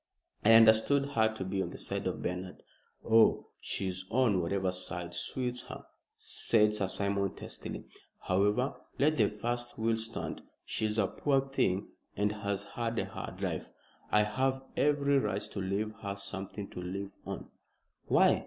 "I 0.43 0.53
understood 0.53 1.09
her 1.09 1.31
to 1.35 1.45
be 1.45 1.61
on 1.61 1.69
the 1.69 1.77
side 1.77 2.07
of 2.07 2.23
Bernard." 2.23 2.63
"Oh, 3.07 3.49
she's 3.59 4.03
on 4.09 4.41
whatever 4.41 4.71
side 4.71 5.13
suits 5.13 5.61
her," 5.67 5.85
said 6.17 6.75
Sir 6.75 6.87
Simon, 6.87 7.35
testily. 7.35 7.85
"However, 8.21 8.73
let 8.97 9.17
the 9.17 9.29
first 9.29 9.77
will 9.77 9.97
stand. 9.97 10.41
She's 10.65 10.97
a 10.97 11.05
poor 11.05 11.41
thing 11.49 11.89
and 12.17 12.31
has 12.31 12.63
had 12.63 12.97
a 12.97 13.05
hard 13.05 13.43
life. 13.43 13.69
I 14.09 14.23
have 14.23 14.63
every 14.75 15.19
right 15.19 15.39
to 15.43 15.59
leave 15.59 15.91
her 16.01 16.15
something 16.15 16.67
to 16.71 16.81
live 16.81 17.11
on." 17.27 17.51
"Why?" 18.07 18.39